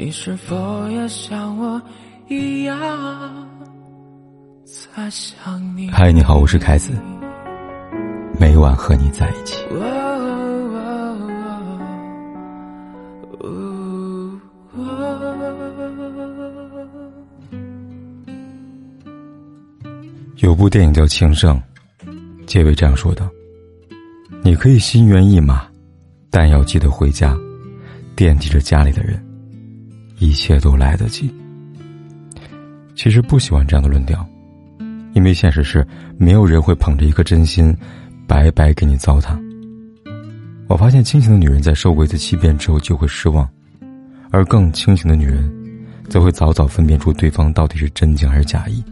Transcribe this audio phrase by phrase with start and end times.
[0.00, 1.82] 你是否也像我
[2.28, 2.78] 一样
[4.64, 5.90] 在想你？
[5.90, 6.92] 嗨，你好，我是凯子，
[8.38, 9.60] 每晚和你在一起。
[20.36, 21.60] 有部电影叫《情圣》，
[22.46, 23.28] 结尾这样说道
[24.44, 25.66] ：“你可以心猿意马，
[26.30, 27.36] 但要记得回家，
[28.14, 29.20] 惦记着家里的人，
[30.18, 31.32] 一切都来得及。”
[32.94, 34.26] 其实不喜欢这样的论调，
[35.14, 35.86] 因为现实是
[36.16, 37.74] 没有人会捧着一颗真心，
[38.26, 39.38] 白白给你糟蹋。
[40.66, 43.48] 我发现清醒的女人在受过一次欺骗之后就会失望，
[44.30, 45.50] 而更清醒的女人，
[46.10, 48.82] 则会早早分辨出对方到底是真情还是假意。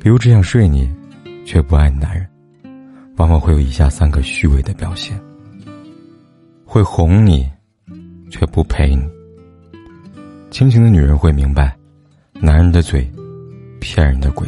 [0.00, 0.90] 比如只想睡你，
[1.46, 2.28] 却不爱你男人，
[3.16, 5.18] 往往会有以下三个虚伪的表现：
[6.64, 7.48] 会哄你，
[8.28, 9.04] 却不陪你。
[10.52, 11.74] 清醒的女人会明白，
[12.34, 13.10] 男人的嘴，
[13.80, 14.46] 骗人的鬼。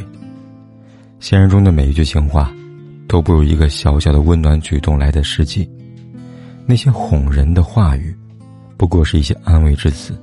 [1.18, 2.52] 现实中的每一句情话，
[3.08, 5.66] 都不如一个小小的温暖举动来的实际。
[6.66, 8.14] 那些哄人的话语，
[8.76, 10.14] 不过是一些安慰之词，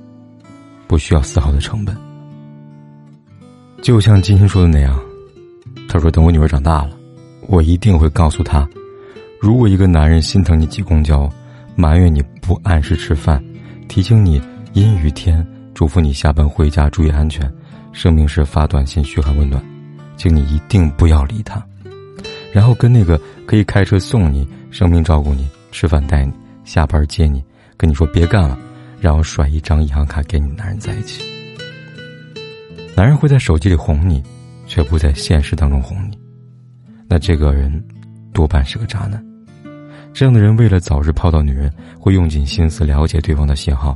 [0.86, 1.96] 不需要丝毫的成本。
[3.82, 4.96] 就像金星说的那样。
[5.88, 6.96] 他说：“等我女儿长大了，
[7.48, 8.66] 我一定会告诉她，
[9.40, 11.28] 如果一个男人心疼你挤公交，
[11.74, 13.42] 埋怨你不按时吃饭，
[13.88, 14.40] 提醒你
[14.74, 15.44] 阴雨天，
[15.74, 17.50] 嘱咐你下班回家注意安全，
[17.92, 19.62] 生病时发短信嘘寒问暖，
[20.16, 21.64] 请你一定不要理他。
[22.52, 26.32] 然后跟那个可以开车送你、生病照顾你、吃饭带你、
[26.64, 27.42] 下班接你、
[27.76, 28.58] 跟你说别干了，
[29.00, 31.24] 然后甩一张银行卡给你男人在一起。
[32.94, 34.22] 男人会在手机里哄你。”
[34.64, 36.18] 却不在现实当中哄你，
[37.06, 37.84] 那这个人
[38.32, 39.22] 多半是个渣男。
[40.14, 43.94] 这样的人为了早日泡到女人，会用尽心思了解对方的喜好，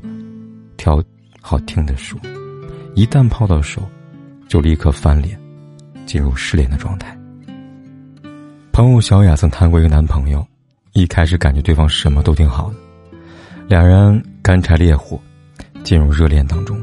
[0.76, 1.02] 挑
[1.48, 2.18] 好听的书。
[2.96, 3.88] 一旦泡到手，
[4.48, 5.38] 就立刻翻脸，
[6.04, 7.16] 进入失恋的状态。
[8.72, 10.44] 朋友小雅曾谈过一个男朋友，
[10.92, 12.76] 一开始感觉对方什么都挺好的，
[13.68, 15.20] 两人干柴烈火，
[15.84, 16.76] 进入热恋当中。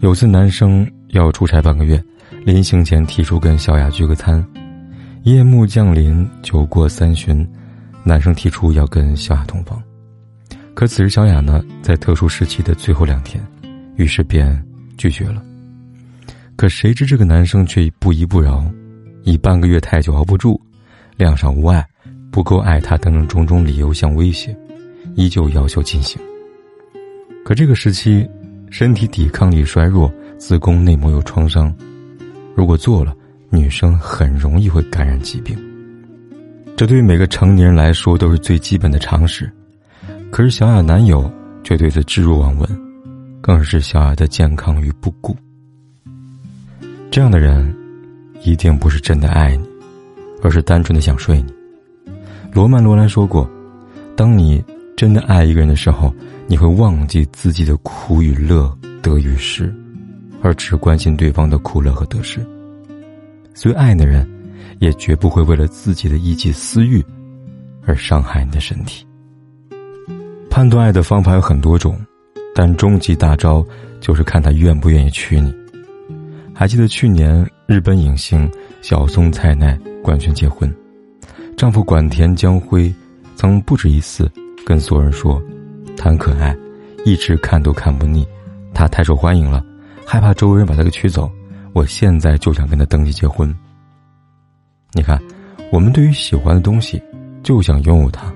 [0.00, 2.02] 有次男生要出差半个月。
[2.46, 4.42] 临行前提出跟小雅聚个餐，
[5.24, 7.46] 夜幕降临，酒过三巡，
[8.02, 9.80] 男生提出要跟小雅同房，
[10.74, 13.42] 可此时小雅呢在特殊时期的最后两天，
[13.96, 14.60] 于是便
[14.96, 15.42] 拒绝了。
[16.56, 18.64] 可谁知这个男生却不依不饶，
[19.22, 20.60] 以半个月太久熬不住，
[21.16, 21.84] 量上无爱，
[22.30, 24.56] 不够爱他等等种种理由相威胁，
[25.14, 26.20] 依旧要求进行。
[27.44, 28.28] 可这个时期，
[28.70, 31.74] 身体抵抗力衰弱，子宫内膜有创伤。
[32.54, 33.14] 如果做了，
[33.50, 35.56] 女生很容易会感染疾病。
[36.76, 39.52] 这对于每个成年人来说都是最基本的常识，
[40.32, 41.30] 可是小雅男友
[41.62, 42.66] 却对此置若罔闻，
[43.42, 45.36] 更是小雅的健康与不顾。
[47.10, 47.76] 这样的人，
[48.40, 49.68] 一定不是真的爱你，
[50.42, 51.52] 而是单纯的想睡你。
[52.50, 53.46] 罗曼·罗兰说过
[54.16, 54.64] ：“当你
[54.96, 56.10] 真的爱一个人的时候，
[56.46, 59.70] 你会忘记自己的苦与乐、得与失。”
[60.40, 62.40] 而只关心对方的苦乐和得失。
[63.52, 64.26] 最爱的人，
[64.78, 67.04] 也绝不会为了自己的一己私欲，
[67.84, 69.06] 而伤害你的身体。
[70.52, 71.98] 判断爱的方法有很多种，
[72.54, 73.66] 但终极大招
[74.02, 75.50] 就是看他愿不愿意娶你。
[76.54, 78.46] 还记得去年日本影星
[78.82, 80.70] 小松菜奈官宣结婚，
[81.56, 82.94] 丈夫管田将辉
[83.34, 84.30] 曾不止一次
[84.66, 85.42] 跟所有人说
[85.96, 86.54] ：“他很可爱，
[87.06, 88.22] 一直看都看不腻，
[88.74, 89.64] 他太受欢迎了。”
[90.04, 91.32] 害怕周围人把他给娶走，
[91.72, 93.48] 我现在就想跟他登记结婚。
[94.92, 95.18] 你看，
[95.70, 97.02] 我们对于喜欢的东西，
[97.42, 98.30] 就想拥有它，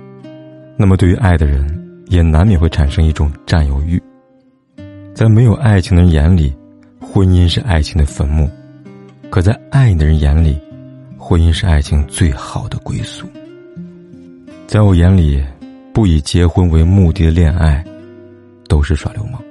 [0.79, 1.76] 那么对于爱的人，
[2.07, 4.03] 也难免会产生一种占有欲。
[5.15, 6.55] 在没有爱情的人眼里，
[7.01, 8.47] 婚姻是爱情的坟墓；
[9.31, 10.59] 可在爱你的人眼里，
[11.17, 13.27] 婚姻是爱情最好的归宿。
[14.67, 15.43] 在我眼里，
[15.93, 17.83] 不以结婚为目的的恋爱，
[18.69, 19.43] 都是耍流氓。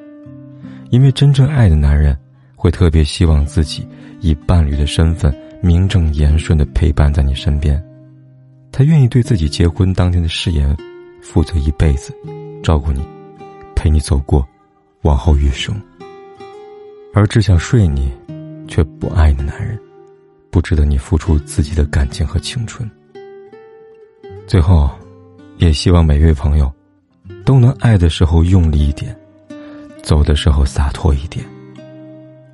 [0.91, 2.15] 因为真正爱的男人，
[2.55, 3.87] 会特别希望自己
[4.21, 7.83] 以伴侣的身份名正言顺的陪伴在你身边，
[8.71, 10.75] 他愿意对自己结婚当天的誓言
[11.21, 12.13] 负责一辈子，
[12.65, 13.07] 照顾你，
[13.75, 14.43] 陪你走过
[15.03, 15.79] 往后余生。
[17.13, 18.11] 而只想睡你，
[18.67, 19.79] 却不爱你的男人，
[20.49, 22.89] 不值得你付出自己的感情和青春。
[24.47, 24.89] 最后，
[25.57, 26.73] 也希望每位朋友，
[27.45, 29.15] 都能爱的时候用力一点。
[30.01, 31.45] 走的时候洒脱一点，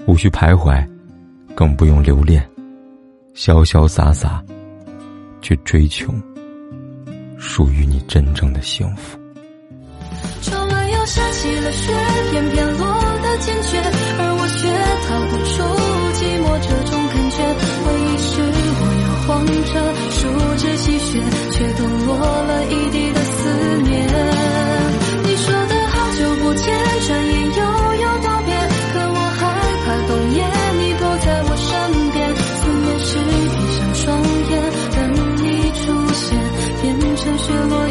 [0.07, 0.85] 无需徘徊，
[1.55, 2.45] 更不用留恋，
[3.33, 4.43] 潇潇洒洒
[5.41, 6.13] 去追求
[7.37, 9.20] 属于你真正的幸福。
[11.11, 11.91] 下起了雪
[12.31, 12.87] 偏偏落
[13.21, 13.77] 得坚决。
[14.17, 14.63] 而我却
[15.05, 15.51] 逃不出
[16.15, 17.37] 寂寞这种感觉
[17.83, 18.31] 回忆是
[18.79, 19.29] 我摇晃
[19.67, 19.73] 着
[20.15, 20.19] 树
[20.55, 21.19] 枝细雪
[21.51, 23.39] 却抖落了一地的思
[23.83, 23.91] 念。
[25.23, 26.63] 你说的好久不见
[27.07, 27.61] 转眼又
[28.03, 28.55] 要道别。
[28.93, 29.41] 可我害
[29.83, 30.39] 怕冬夜
[30.79, 31.69] 你躲在我身
[32.15, 33.19] 边思念是
[33.51, 34.05] 闭上双
[34.47, 34.51] 眼
[34.95, 34.99] 等
[35.43, 35.43] 你
[35.75, 35.83] 出
[36.15, 36.39] 现
[36.81, 36.87] 变
[37.17, 37.90] 成雪落